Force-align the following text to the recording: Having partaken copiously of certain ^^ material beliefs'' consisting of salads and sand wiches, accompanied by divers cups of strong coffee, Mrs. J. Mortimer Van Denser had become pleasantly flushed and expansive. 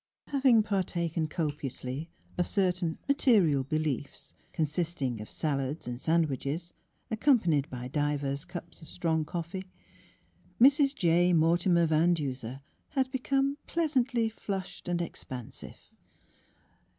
Having 0.29 0.63
partaken 0.63 1.27
copiously 1.27 2.09
of 2.35 2.47
certain 2.47 2.93
^^ 3.05 3.07
material 3.07 3.63
beliefs'' 3.63 4.33
consisting 4.51 5.21
of 5.21 5.29
salads 5.29 5.87
and 5.87 6.01
sand 6.01 6.27
wiches, 6.27 6.73
accompanied 7.11 7.69
by 7.69 7.87
divers 7.87 8.43
cups 8.43 8.81
of 8.81 8.89
strong 8.89 9.23
coffee, 9.23 9.65
Mrs. 10.59 10.95
J. 10.95 11.33
Mortimer 11.33 11.85
Van 11.85 12.15
Denser 12.15 12.61
had 12.89 13.11
become 13.11 13.59
pleasantly 13.67 14.27
flushed 14.27 14.87
and 14.87 15.03
expansive. 15.03 15.91